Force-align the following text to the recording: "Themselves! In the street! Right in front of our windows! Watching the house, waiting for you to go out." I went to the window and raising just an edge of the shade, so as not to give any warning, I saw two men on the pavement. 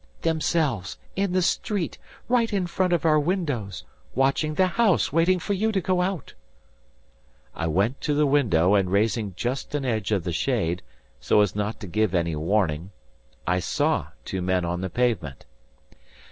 "Themselves! 0.23 0.97
In 1.15 1.31
the 1.31 1.43
street! 1.43 1.99
Right 2.27 2.51
in 2.51 2.65
front 2.65 2.91
of 2.91 3.05
our 3.05 3.19
windows! 3.19 3.83
Watching 4.15 4.55
the 4.55 4.65
house, 4.65 5.13
waiting 5.13 5.37
for 5.37 5.53
you 5.53 5.71
to 5.71 5.79
go 5.79 6.01
out." 6.01 6.33
I 7.53 7.67
went 7.67 8.01
to 8.01 8.15
the 8.15 8.25
window 8.25 8.73
and 8.73 8.91
raising 8.91 9.35
just 9.35 9.75
an 9.75 9.85
edge 9.85 10.11
of 10.11 10.23
the 10.23 10.33
shade, 10.33 10.81
so 11.19 11.41
as 11.41 11.55
not 11.55 11.79
to 11.81 11.85
give 11.87 12.15
any 12.15 12.35
warning, 12.35 12.89
I 13.45 13.59
saw 13.59 14.07
two 14.25 14.41
men 14.41 14.65
on 14.65 14.81
the 14.81 14.89
pavement. 14.89 15.45